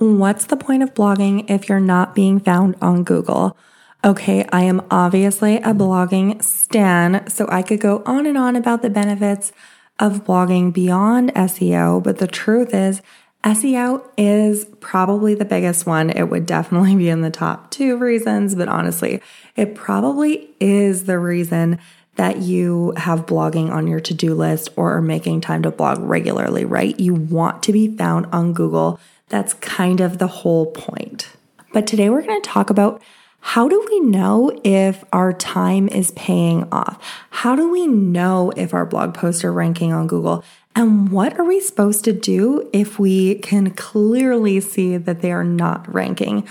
[0.00, 3.54] What's the point of blogging if you're not being found on Google?
[4.02, 8.80] Okay, I am obviously a blogging stan, so I could go on and on about
[8.80, 9.52] the benefits
[9.98, 13.02] of blogging beyond SEO, but the truth is,
[13.44, 16.08] SEO is probably the biggest one.
[16.08, 19.20] It would definitely be in the top two reasons, but honestly,
[19.54, 21.78] it probably is the reason
[22.16, 25.98] that you have blogging on your to do list or are making time to blog
[25.98, 26.98] regularly, right?
[26.98, 28.98] You want to be found on Google.
[29.30, 31.28] That's kind of the whole point.
[31.72, 33.00] But today we're going to talk about
[33.40, 37.02] how do we know if our time is paying off?
[37.30, 40.44] How do we know if our blog posts are ranking on Google?
[40.74, 45.44] And what are we supposed to do if we can clearly see that they are
[45.44, 46.46] not ranking?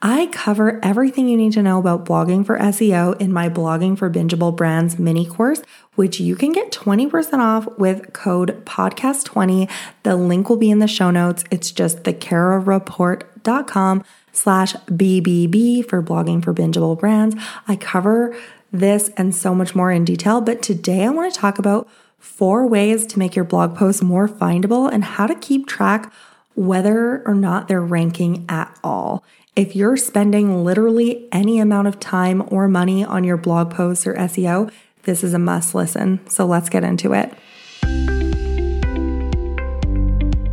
[0.00, 4.08] I cover everything you need to know about blogging for SEO in my Blogging for
[4.08, 5.62] Bingeable Brands mini course,
[5.98, 9.68] which you can get 20% off with code podcast20.
[10.04, 11.42] The link will be in the show notes.
[11.50, 17.34] It's just thekarareport.com slash BBB for blogging for bingeable brands.
[17.66, 18.32] I cover
[18.70, 22.64] this and so much more in detail, but today I want to talk about four
[22.64, 26.12] ways to make your blog posts more findable and how to keep track
[26.54, 29.24] whether or not they're ranking at all.
[29.56, 34.14] If you're spending literally any amount of time or money on your blog posts or
[34.14, 34.70] SEO,
[35.08, 36.20] this is a must listen.
[36.28, 37.32] So let's get into it.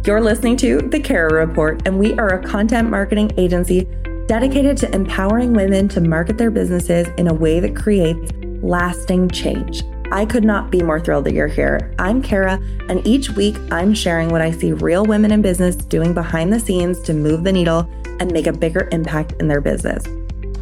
[0.08, 3.86] You're listening to The Kara Report, and we are a content marketing agency
[4.28, 8.32] dedicated to empowering women to market their businesses in a way that creates
[8.64, 9.84] lasting change.
[10.14, 11.94] I could not be more thrilled that you're here.
[12.00, 16.14] I'm Kara, and each week I'm sharing what I see real women in business doing
[16.14, 17.90] behind the scenes to move the needle
[18.22, 20.06] and make a bigger impact in their business.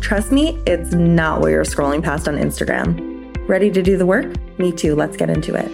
[0.01, 3.12] Trust me, it's not what you're scrolling past on Instagram.
[3.47, 4.33] Ready to do the work?
[4.57, 4.95] Me too.
[4.95, 5.69] Let's get into it.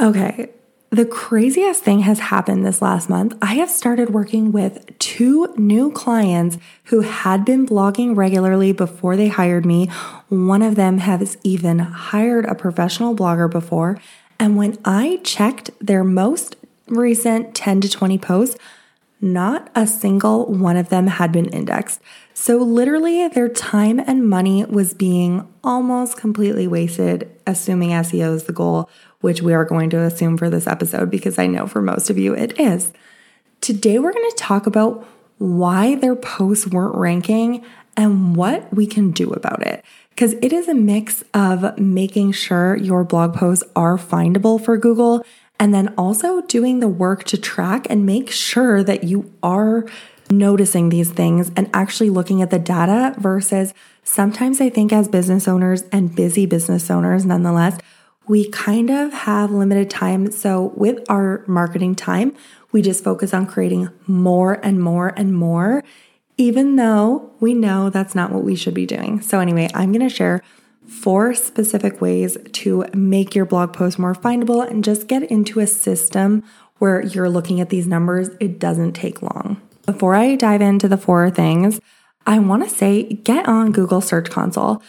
[0.00, 0.48] Okay,
[0.88, 3.36] the craziest thing has happened this last month.
[3.42, 9.28] I have started working with two new clients who had been blogging regularly before they
[9.28, 9.88] hired me.
[10.30, 14.00] One of them has even hired a professional blogger before.
[14.38, 16.56] And when I checked their most
[16.86, 18.56] recent 10 to 20 posts,
[19.20, 22.00] not a single one of them had been indexed.
[22.40, 28.52] So, literally, their time and money was being almost completely wasted, assuming SEO is the
[28.52, 28.88] goal,
[29.20, 32.16] which we are going to assume for this episode because I know for most of
[32.16, 32.92] you it is.
[33.60, 35.04] Today, we're going to talk about
[35.38, 37.64] why their posts weren't ranking
[37.96, 39.84] and what we can do about it.
[40.10, 45.26] Because it is a mix of making sure your blog posts are findable for Google
[45.58, 49.86] and then also doing the work to track and make sure that you are
[50.30, 53.74] noticing these things and actually looking at the data versus
[54.04, 57.78] sometimes I think as business owners and busy business owners, nonetheless,
[58.26, 60.30] we kind of have limited time.
[60.30, 62.34] So, with our marketing time,
[62.72, 65.82] we just focus on creating more and more and more,
[66.36, 69.22] even though we know that's not what we should be doing.
[69.22, 70.42] So, anyway, I'm going to share
[70.86, 75.66] four specific ways to make your blog post more findable and just get into a
[75.66, 76.42] system
[76.78, 78.30] where you're looking at these numbers.
[78.40, 79.60] It doesn't take long.
[79.88, 81.80] Before I dive into the four things,
[82.26, 84.82] I want to say get on Google Search Console.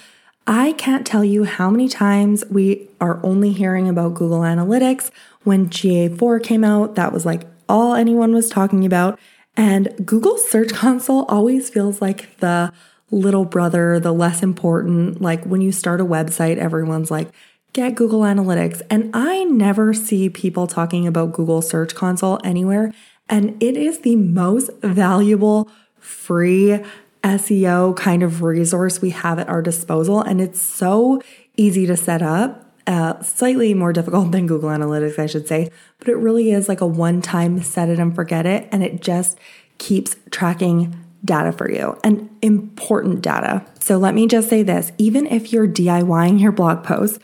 [0.46, 5.10] I can't tell you how many times we are only hearing about Google Analytics.
[5.46, 9.18] When GA4 came out, that was like all anyone was talking about.
[9.56, 12.74] And Google Search Console always feels like the
[13.10, 15.22] little brother, the less important.
[15.22, 17.30] Like when you start a website, everyone's like,
[17.72, 18.82] get Google Analytics.
[18.90, 22.92] And I never see people talking about Google Search Console anywhere.
[23.30, 25.70] And it is the most valuable
[26.00, 26.84] free
[27.24, 30.22] SEO kind of resource we have at our disposal.
[30.22, 31.22] And it's so
[31.58, 32.66] easy to set up.
[32.88, 35.70] Uh, slightly more difficult than Google Analytics, I should say,
[36.00, 38.68] but it really is like a one time set it and forget it.
[38.72, 39.38] And it just
[39.78, 43.66] keeps tracking data for you and important data.
[43.80, 47.20] So let me just say this even if you're DIYing your blog post,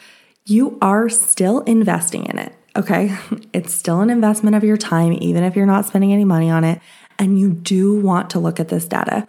[0.46, 2.54] you are still investing in it.
[2.75, 3.18] Okay.
[3.53, 6.63] It's still an investment of your time, even if you're not spending any money on
[6.63, 6.81] it.
[7.18, 9.27] And you do want to look at this data.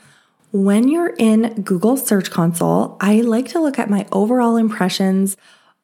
[0.52, 5.36] When you're in Google Search Console, I like to look at my overall impressions,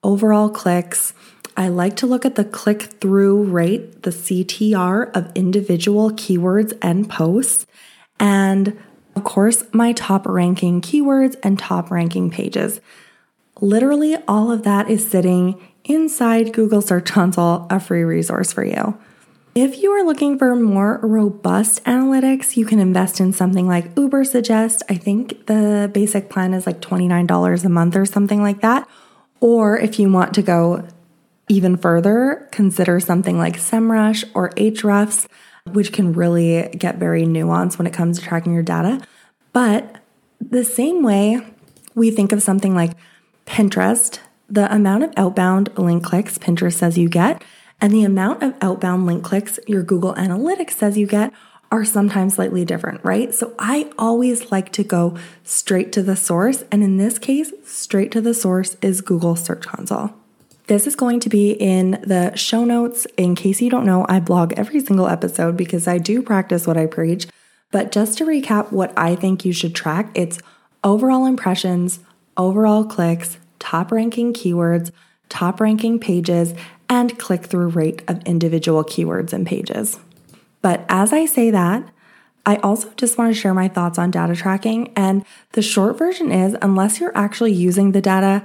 [0.03, 1.15] overall clicks.
[1.57, 7.09] I like to look at the click through rate, the CTR of individual keywords and
[7.09, 7.67] posts.
[8.19, 8.79] And
[9.15, 12.81] of course, my top ranking keywords and top ranking pages.
[13.61, 18.99] Literally, all of that is sitting inside Google Search Console, a free resource for you.
[19.55, 24.81] If you are looking for more robust analytics, you can invest in something like Ubersuggest.
[24.89, 28.89] I think the basic plan is like $29 a month or something like that.
[29.41, 30.89] Or if you want to go
[31.49, 35.29] even further, consider something like SEMrush or Ahrefs.
[35.71, 39.01] which can really get very nuanced when it comes to tracking your data.
[39.53, 39.97] But
[40.41, 41.41] the same way
[41.95, 42.93] we think of something like
[43.47, 44.19] Pinterest,
[44.53, 47.43] the amount of outbound link clicks Pinterest says you get,
[47.81, 51.33] and the amount of outbound link clicks your Google Analytics says you get
[51.71, 53.35] are sometimes slightly different, right?
[53.35, 56.65] So I always like to go straight to the source.
[56.71, 60.13] And in this case, straight to the source is Google Search Console.
[60.67, 63.07] This is going to be in the show notes.
[63.17, 66.77] In case you don't know, I blog every single episode because I do practice what
[66.77, 67.27] I preach.
[67.71, 70.39] But just to recap what I think you should track, it's
[70.85, 72.01] overall impressions,
[72.37, 74.91] overall clicks, top ranking keywords,
[75.29, 76.53] top ranking pages,
[76.89, 80.01] and click through rate of individual keywords and pages.
[80.61, 81.89] But as I say that,
[82.45, 84.93] I also just want to share my thoughts on data tracking.
[84.97, 88.45] And the short version is unless you're actually using the data,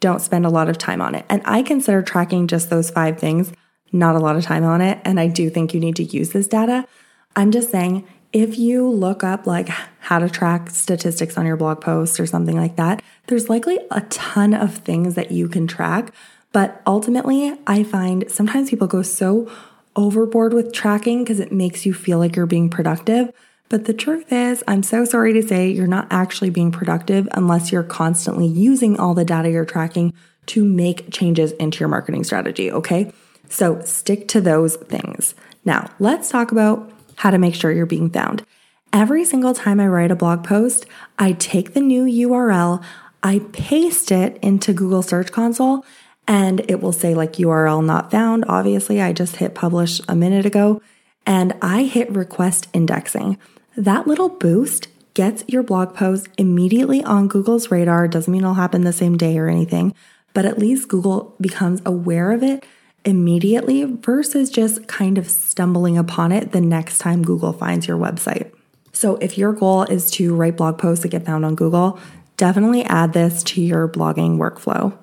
[0.00, 1.24] don't spend a lot of time on it.
[1.30, 3.52] And I consider tracking just those five things
[3.90, 5.00] not a lot of time on it.
[5.02, 6.86] And I do think you need to use this data.
[7.34, 9.68] I'm just saying, if you look up like
[10.00, 14.00] how to track statistics on your blog post or something like that, there's likely a
[14.02, 16.12] ton of things that you can track.
[16.52, 19.50] But ultimately, I find sometimes people go so
[19.96, 23.32] overboard with tracking because it makes you feel like you're being productive.
[23.68, 27.70] But the truth is, I'm so sorry to say, you're not actually being productive unless
[27.70, 30.14] you're constantly using all the data you're tracking
[30.46, 33.12] to make changes into your marketing strategy, okay?
[33.50, 35.34] So stick to those things.
[35.66, 38.44] Now, let's talk about how to make sure you're being found.
[38.92, 40.86] Every single time I write a blog post,
[41.18, 42.82] I take the new URL,
[43.22, 45.84] I paste it into Google Search Console,
[46.26, 48.44] and it will say like URL not found.
[48.48, 50.80] Obviously, I just hit publish a minute ago
[51.26, 53.36] and I hit request indexing.
[53.76, 58.06] That little boost gets your blog post immediately on Google's radar.
[58.06, 59.94] Doesn't mean it'll happen the same day or anything,
[60.34, 62.64] but at least Google becomes aware of it
[63.04, 68.52] immediately versus just kind of stumbling upon it the next time Google finds your website.
[68.92, 71.98] So if your goal is to write blog posts that get found on Google,
[72.36, 74.96] definitely add this to your blogging workflow.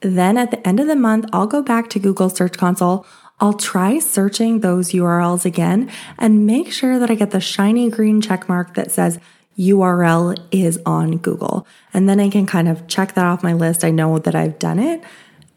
[0.00, 3.06] Then at the end of the month, I'll go back to Google Search Console.
[3.40, 8.20] I'll try searching those URLs again and make sure that I get the shiny green
[8.20, 9.18] check mark that says
[9.58, 11.66] URL is on Google.
[11.92, 13.84] And then I can kind of check that off my list.
[13.84, 15.02] I know that I've done it.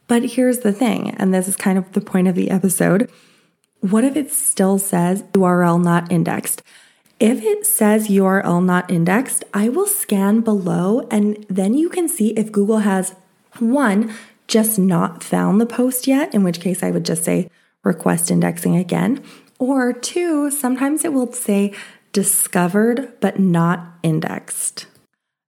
[0.07, 3.09] But here's the thing, and this is kind of the point of the episode.
[3.79, 6.61] What if it still says URL not indexed?
[7.19, 12.29] If it says URL not indexed, I will scan below and then you can see
[12.31, 13.15] if Google has
[13.59, 14.13] one,
[14.47, 17.49] just not found the post yet, in which case I would just say
[17.83, 19.23] request indexing again.
[19.59, 21.73] Or two, sometimes it will say
[22.11, 24.87] discovered but not indexed.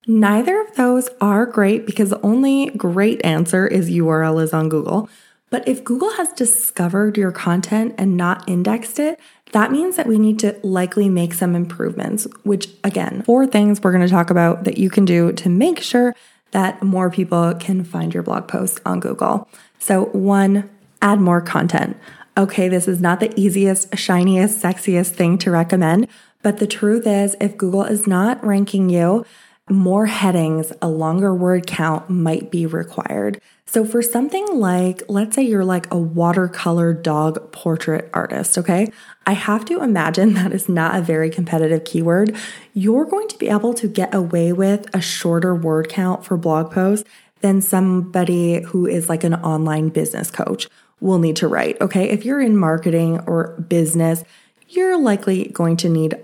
[0.08, 5.10] Neither of those are great because the only great answer is URL is on Google.
[5.50, 9.20] But if Google has discovered your content and not indexed it,
[9.52, 13.92] that means that we need to likely make some improvements, which again, four things we're
[13.92, 16.16] going to talk about that you can do to make sure
[16.52, 19.48] that more people can find your blog post on Google.
[19.80, 20.70] So, one,
[21.02, 21.98] add more content.
[22.38, 26.08] Okay, this is not the easiest, shiniest, sexiest thing to recommend,
[26.42, 29.26] but the truth is, if Google is not ranking you,
[29.70, 33.42] more headings, a longer word count might be required.
[33.66, 38.92] So, for something like, let's say you're like a watercolor dog portrait artist, okay?
[39.26, 42.36] I have to imagine that is not a very competitive keyword.
[42.74, 46.72] You're going to be able to get away with a shorter word count for blog
[46.72, 47.10] posts
[47.42, 50.68] than somebody who is like an online business coach
[51.00, 52.10] will need to write, okay?
[52.10, 54.24] If you're in marketing or business,
[54.70, 56.18] you're likely going to need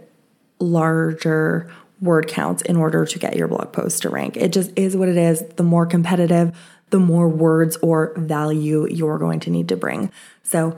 [0.59, 1.71] larger
[2.01, 4.35] word counts in order to get your blog post to rank.
[4.35, 5.43] It just is what it is.
[5.55, 6.57] The more competitive,
[6.89, 10.11] the more words or value you're going to need to bring.
[10.43, 10.75] So,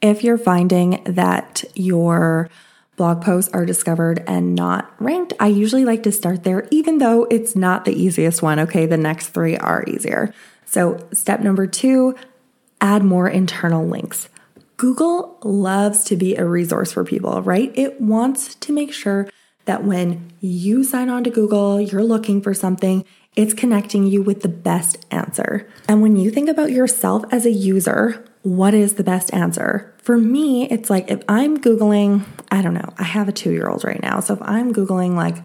[0.00, 2.48] if you're finding that your
[2.96, 7.26] blog posts are discovered and not ranked, I usually like to start there, even though
[7.30, 8.58] it's not the easiest one.
[8.60, 10.32] Okay, the next three are easier.
[10.64, 12.14] So, step number two
[12.80, 14.30] add more internal links.
[14.78, 17.70] Google loves to be a resource for people, right?
[17.74, 19.28] It wants to make sure
[19.64, 23.04] that when you sign on to Google, you're looking for something,
[23.36, 25.68] it's connecting you with the best answer.
[25.88, 29.94] And when you think about yourself as a user, what is the best answer?
[30.02, 33.68] For me, it's like if I'm Googling, I don't know, I have a two year
[33.68, 34.20] old right now.
[34.20, 35.36] So if I'm Googling like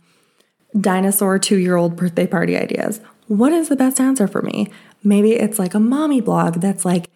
[0.79, 4.72] dinosaur two year old birthday party ideas, what is the best answer for me?
[5.03, 7.10] Maybe it's like a mommy blog that's like,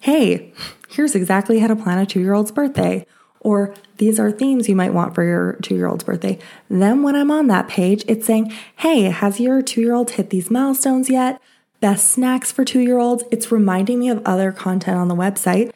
[0.00, 0.52] hey,
[0.88, 3.06] here's exactly how to plan a two year old's birthday
[3.46, 6.36] or these are themes you might want for your two year old's birthday.
[6.68, 10.30] Then when I'm on that page, it's saying, hey, has your two year old hit
[10.30, 11.40] these milestones yet?
[11.78, 13.22] Best snacks for two year olds.
[13.30, 15.72] It's reminding me of other content on the website.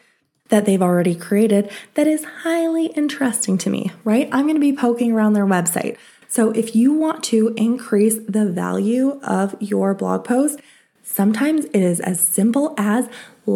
[0.49, 4.29] that they've already created that is highly interesting to me, right?
[4.33, 5.97] I'm to be poking around their website.
[6.27, 10.59] So if you want to increase the value of your blog post,
[11.05, 13.09] sometimes it is as simple as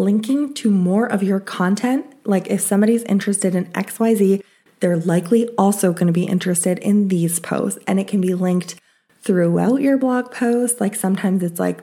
[0.03, 2.07] linking to more of your content.
[2.25, 4.43] Like if somebody's interested in XYZ,
[4.81, 8.75] they're likely also going to be interested in these posts and it can be linked
[9.23, 10.81] throughout your blog post.
[10.81, 11.83] Like sometimes it's like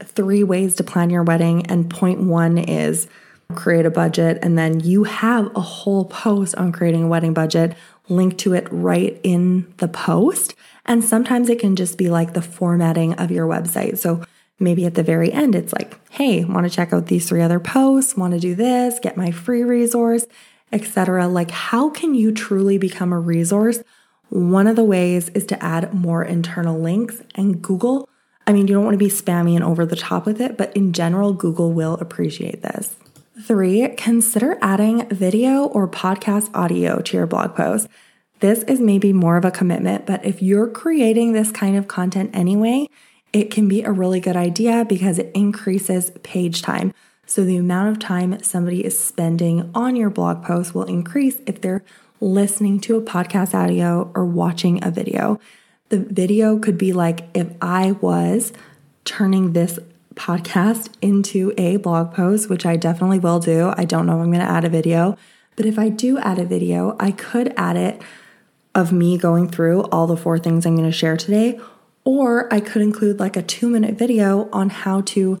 [0.00, 3.06] three ways to plan your wedding, and point one is
[3.54, 7.76] create a budget, and then you have a whole post on creating a wedding budget
[8.08, 10.54] linked to it right in the post.
[10.86, 13.98] And sometimes it can just be like the formatting of your website.
[13.98, 14.24] So
[14.62, 17.60] maybe at the very end, it's like, hey, want to check out these three other
[17.60, 20.26] posts, want to do this, get my free resource,
[20.72, 21.28] etc.
[21.28, 23.82] Like, how can you truly become a resource
[24.32, 28.08] one of the ways is to add more internal links, and Google,
[28.46, 30.74] I mean, you don't want to be spammy and over the top with it, but
[30.74, 32.96] in general, Google will appreciate this.
[33.42, 37.88] Three, consider adding video or podcast audio to your blog post.
[38.40, 42.30] This is maybe more of a commitment, but if you're creating this kind of content
[42.32, 42.88] anyway,
[43.32, 46.92] it can be a really good idea because it increases page time.
[47.26, 51.60] So the amount of time somebody is spending on your blog post will increase if
[51.60, 51.82] they're
[52.20, 55.40] listening to a podcast audio or watching a video.
[55.88, 58.52] The video could be like if I was
[59.04, 59.78] turning this
[60.14, 63.72] podcast into a blog post, which I definitely will do.
[63.76, 65.16] I don't know if I'm going to add a video,
[65.56, 68.02] but if I do add a video, I could add it
[68.74, 71.60] of me going through all the four things I'm going to share today,
[72.04, 75.38] or I could include like a two minute video on how to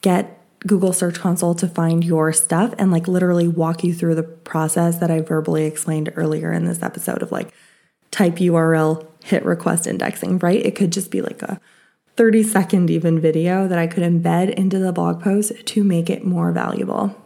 [0.00, 4.22] get Google Search Console to find your stuff and like literally walk you through the
[4.22, 7.52] process that I verbally explained earlier in this episode of like
[8.10, 10.64] type URL, hit request indexing, right?
[10.64, 11.60] It could just be like a
[12.16, 16.24] 30 second even video that I could embed into the blog post to make it
[16.24, 17.16] more valuable.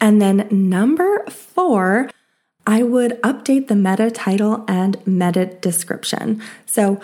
[0.00, 2.10] And then number four,
[2.66, 6.42] I would update the meta title and meta description.
[6.66, 7.00] So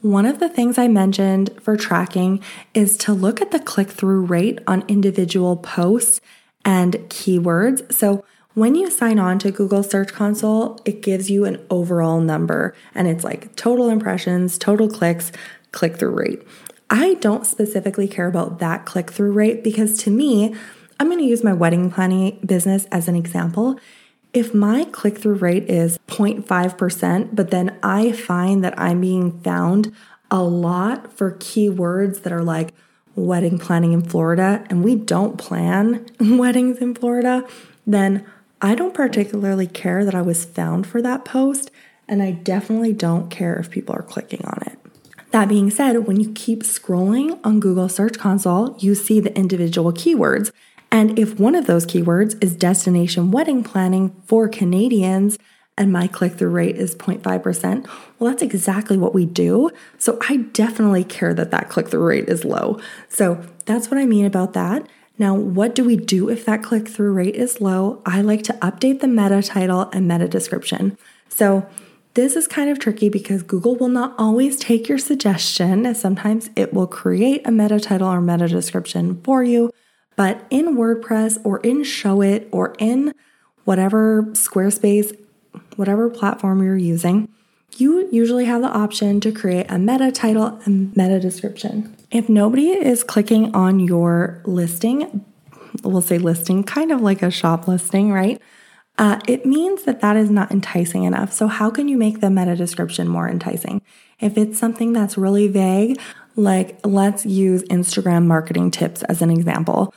[0.00, 2.42] one of the things I mentioned for tracking
[2.74, 6.20] is to look at the click through rate on individual posts
[6.64, 7.92] and keywords.
[7.92, 8.24] So
[8.54, 13.06] when you sign on to Google Search Console, it gives you an overall number and
[13.06, 15.32] it's like total impressions, total clicks,
[15.72, 16.42] click through rate.
[16.88, 20.54] I don't specifically care about that click through rate because to me,
[20.98, 23.78] I'm going to use my wedding planning business as an example.
[24.36, 29.96] If my click through rate is 0.5%, but then I find that I'm being found
[30.30, 32.74] a lot for keywords that are like
[33.14, 37.48] wedding planning in Florida, and we don't plan weddings in Florida,
[37.86, 38.26] then
[38.60, 41.70] I don't particularly care that I was found for that post,
[42.06, 44.78] and I definitely don't care if people are clicking on it.
[45.30, 49.94] That being said, when you keep scrolling on Google Search Console, you see the individual
[49.94, 50.52] keywords.
[50.90, 55.38] And if one of those keywords is destination wedding planning for Canadians,
[55.78, 57.86] and my click through rate is 0.5%,
[58.18, 59.70] well, that's exactly what we do.
[59.98, 62.80] So I definitely care that that click through rate is low.
[63.08, 64.86] So that's what I mean about that.
[65.18, 68.02] Now, what do we do if that click through rate is low?
[68.04, 70.96] I like to update the meta title and meta description.
[71.28, 71.66] So
[72.14, 75.94] this is kind of tricky because Google will not always take your suggestion.
[75.94, 79.70] Sometimes it will create a meta title or meta description for you.
[80.16, 83.14] But in WordPress or in Showit or in
[83.64, 85.16] whatever Squarespace,
[85.76, 87.28] whatever platform you're using,
[87.76, 91.94] you usually have the option to create a meta title and meta description.
[92.10, 95.24] If nobody is clicking on your listing,
[95.82, 98.40] we'll say listing, kind of like a shop listing, right?
[98.98, 101.32] Uh, it means that that is not enticing enough.
[101.32, 103.82] So, how can you make the meta description more enticing?
[104.20, 106.00] If it's something that's really vague,
[106.34, 109.92] like let's use Instagram marketing tips as an example.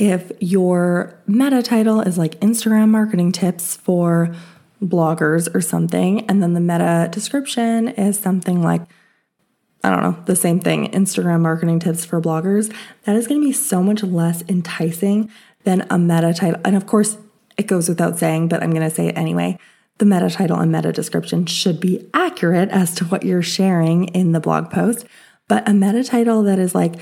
[0.00, 4.34] If your meta title is like Instagram marketing tips for
[4.82, 8.80] bloggers or something, and then the meta description is something like,
[9.84, 13.46] I don't know, the same thing Instagram marketing tips for bloggers, that is going to
[13.46, 15.30] be so much less enticing
[15.64, 16.62] than a meta title.
[16.64, 17.18] And of course,
[17.58, 19.58] it goes without saying, but I'm going to say it anyway.
[19.98, 24.32] The meta title and meta description should be accurate as to what you're sharing in
[24.32, 25.04] the blog post.
[25.46, 26.94] But a meta title that is like,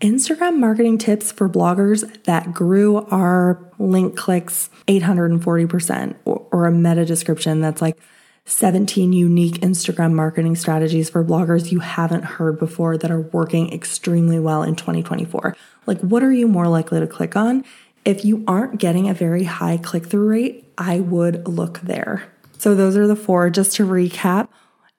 [0.00, 7.04] Instagram marketing tips for bloggers that grew our link clicks 840%, or, or, a meta
[7.04, 7.98] description that's like
[8.46, 14.38] 17 unique Instagram marketing strategies for bloggers you haven't heard before that are working extremely
[14.38, 15.54] well in 2024.
[15.84, 17.62] Like, what are you more likely to click on?
[18.04, 22.32] If you aren't getting a very high click through rate, I would look there.
[22.56, 23.50] So, those are the four.
[23.50, 24.48] Just to recap,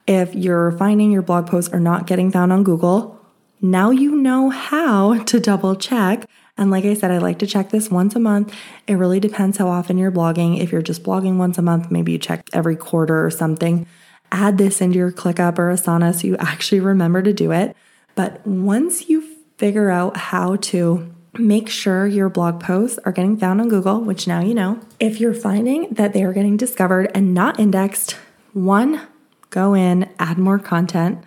[0.05, 3.20] if you're finding your blog posts are not getting found on Google,
[3.62, 6.25] now you know how to double check
[6.58, 8.53] And like I said, I like to check this once a month.
[8.86, 10.60] It really depends how often you're blogging.
[10.60, 13.88] If you're just blogging once a month, maybe you check every quarter or something.
[14.32, 17.75] Add this into your ClickUp or Asana so you actually remember to do it.
[18.15, 19.24] But once you
[19.58, 24.27] figure out how to make sure your blog posts are getting found on Google, which
[24.27, 28.18] now you know, if you're finding that they are getting discovered and not indexed,
[28.53, 29.01] one,
[29.50, 31.24] go in, add more content.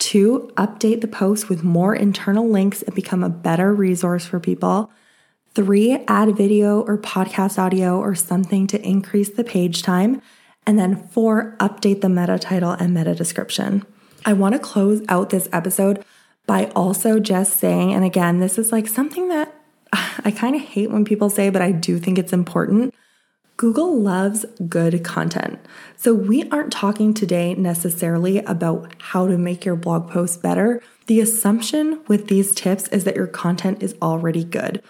[0.00, 4.90] Two, update the post with more internal links and become a better resource for people.
[5.54, 10.22] Three, add video or podcast audio or something to increase the page time.
[10.66, 13.84] And then four, update the meta title and meta description.
[14.24, 16.02] I want to close out this episode
[16.46, 19.54] by also just saying, and again, this is like something that
[19.92, 22.94] I kind of hate when people say, but I do think it's important.
[23.60, 25.58] Google loves good content.
[25.94, 30.82] So, we aren't talking today necessarily about how to make your blog post better.
[31.08, 34.82] The assumption with these tips is that your content is already good.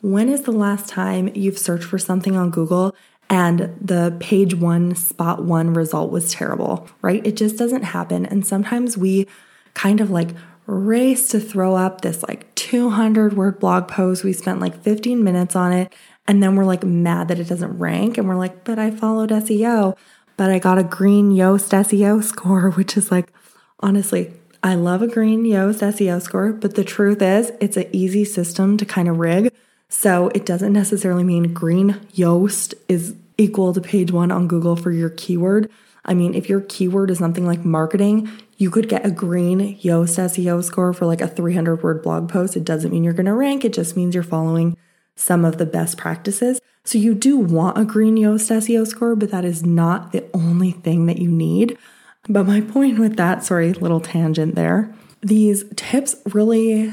[0.00, 2.96] When is the last time you've searched for something on Google
[3.28, 7.26] and the page one, spot one result was terrible, right?
[7.26, 8.24] It just doesn't happen.
[8.24, 9.28] And sometimes we
[9.74, 10.30] kind of like
[10.66, 14.24] race to throw up this like 200 word blog post.
[14.24, 15.92] We spent like 15 minutes on it.
[16.26, 18.18] And then we're like mad that it doesn't rank.
[18.18, 19.96] And we're like, but I followed SEO,
[20.36, 23.32] but I got a green Yoast SEO score, which is like,
[23.80, 26.52] honestly, I love a green Yoast SEO score.
[26.52, 29.52] But the truth is, it's an easy system to kind of rig.
[29.88, 34.90] So it doesn't necessarily mean green Yoast is equal to page one on Google for
[34.90, 35.70] your keyword.
[36.04, 40.18] I mean, if your keyword is something like marketing, you could get a green Yoast
[40.18, 42.56] SEO score for like a 300 word blog post.
[42.56, 44.76] It doesn't mean you're going to rank, it just means you're following
[45.16, 46.60] some of the best practices.
[46.84, 50.72] So you do want a green Yoast SEO score, but that is not the only
[50.72, 51.78] thing that you need.
[52.28, 56.92] But my point with that, sorry, little tangent there, these tips really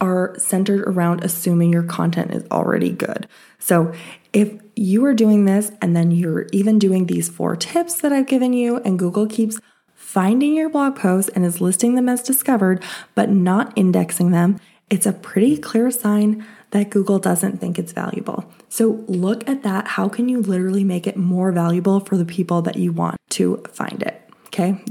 [0.00, 3.26] are centered around assuming your content is already good.
[3.58, 3.92] So
[4.32, 8.26] if you are doing this and then you're even doing these four tips that I've
[8.26, 9.58] given you, and Google keeps
[9.94, 12.82] finding your blog posts and is listing them as discovered,
[13.14, 14.60] but not indexing them,
[14.90, 18.44] it's a pretty clear sign that Google doesn't think it's valuable.
[18.68, 19.86] So look at that.
[19.86, 23.62] How can you literally make it more valuable for the people that you want to
[23.72, 24.20] find it?
[24.46, 24.82] Okay.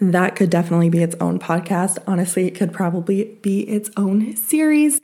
[0.00, 1.98] That could definitely be its own podcast.
[2.06, 5.00] Honestly, it could probably be its own series,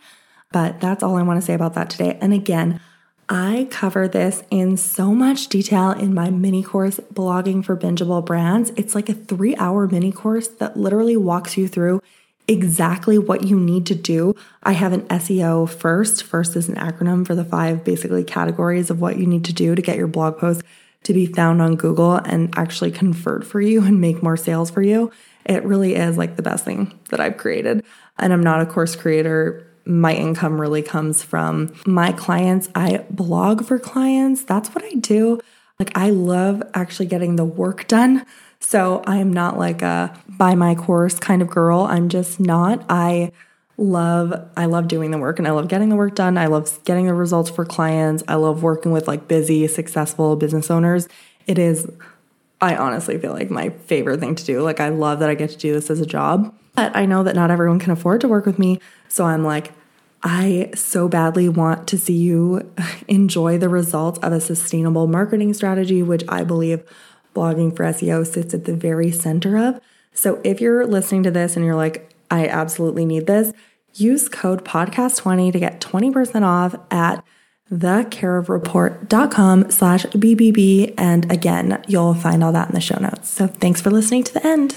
[0.53, 2.17] but that's all I want to say about that today.
[2.21, 2.81] And again,
[3.29, 8.71] I cover this in so much detail in my mini course, Blogging for Bingeable Brands.
[8.77, 12.01] It's like a three hour mini course that literally walks you through
[12.49, 14.35] exactly what you need to do.
[14.63, 16.25] I have an SEO first.
[16.25, 19.75] First is an acronym for the five basically categories of what you need to do
[19.75, 20.63] to get your blog post
[21.05, 24.83] to be found on Google and actually convert for you and make more sales for
[24.83, 25.13] you.
[25.45, 27.85] It really is like the best thing that I've created.
[28.19, 32.69] And I'm not a course creator my income really comes from my clients.
[32.75, 34.45] I blog for clients.
[34.45, 35.41] That's what I do.
[35.79, 38.27] Like, I love actually getting the work done.
[38.61, 41.83] So I'm not like a buy my course kind of girl.
[41.83, 42.85] I'm just not.
[42.89, 43.33] I
[43.77, 46.37] love I love doing the work and I love getting the work done.
[46.37, 48.23] I love getting the results for clients.
[48.29, 51.09] I love working with like busy, successful business owners.
[51.47, 51.89] It is
[52.61, 54.63] I honestly feel like my favorite thing to do.
[54.63, 56.55] Like I love that I get to do this as a job.
[56.75, 58.81] But I know that not everyone can afford to work with me.
[59.09, 59.73] So I'm like,
[60.23, 62.73] I so badly want to see you
[63.09, 66.83] enjoy the results of a sustainable marketing strategy, which I believe
[67.39, 69.81] blogging for SEO sits at the very center of.
[70.13, 73.53] So if you're listening to this and you're like, I absolutely need this,
[73.95, 77.25] use code podcast20 to get 20% off at
[77.71, 80.95] thekarareport.com slash BBB.
[80.99, 83.31] And again, you'll find all that in the show notes.
[83.31, 84.75] So thanks for listening to the end.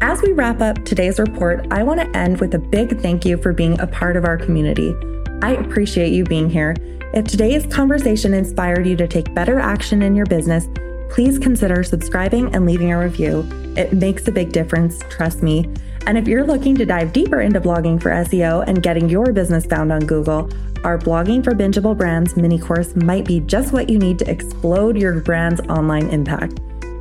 [0.00, 3.36] As we wrap up today's report, I want to end with a big thank you
[3.36, 4.94] for being a part of our community.
[5.42, 6.74] I appreciate you being here.
[7.14, 10.68] If today's conversation inspired you to take better action in your business,
[11.10, 13.48] please consider subscribing and leaving a review.
[13.76, 15.72] It makes a big difference, trust me.
[16.06, 19.64] And if you're looking to dive deeper into blogging for SEO and getting your business
[19.64, 20.50] found on Google,
[20.84, 24.98] our Blogging for Bingeable Brands mini course might be just what you need to explode
[24.98, 26.60] your brand's online impact.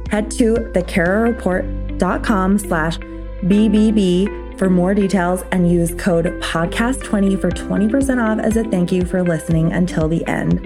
[0.09, 8.43] Head to thekarareport.com slash BBB for more details and use code podcast20 for 20% off
[8.43, 10.65] as a thank you for listening until the end.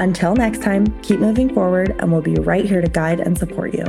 [0.00, 3.74] Until next time, keep moving forward and we'll be right here to guide and support
[3.74, 3.84] you.